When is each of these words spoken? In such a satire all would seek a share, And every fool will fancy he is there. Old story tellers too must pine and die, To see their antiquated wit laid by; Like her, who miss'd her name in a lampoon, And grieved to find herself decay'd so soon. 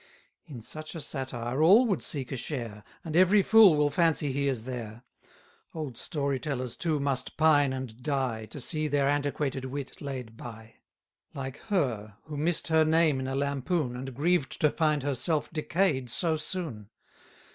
In 0.47 0.63
such 0.63 0.95
a 0.95 0.99
satire 0.99 1.61
all 1.61 1.85
would 1.85 2.01
seek 2.01 2.31
a 2.31 2.35
share, 2.35 2.83
And 3.05 3.15
every 3.15 3.43
fool 3.43 3.75
will 3.75 3.91
fancy 3.91 4.31
he 4.31 4.47
is 4.47 4.63
there. 4.63 5.03
Old 5.75 5.95
story 5.95 6.39
tellers 6.39 6.75
too 6.75 6.99
must 6.99 7.37
pine 7.37 7.71
and 7.71 8.01
die, 8.01 8.45
To 8.47 8.59
see 8.59 8.87
their 8.87 9.07
antiquated 9.07 9.65
wit 9.65 10.01
laid 10.01 10.35
by; 10.35 10.77
Like 11.35 11.57
her, 11.67 12.17
who 12.23 12.35
miss'd 12.35 12.69
her 12.69 12.83
name 12.83 13.19
in 13.19 13.27
a 13.27 13.35
lampoon, 13.35 13.95
And 13.95 14.15
grieved 14.15 14.59
to 14.61 14.71
find 14.71 15.03
herself 15.03 15.51
decay'd 15.53 16.09
so 16.09 16.35
soon. 16.35 16.89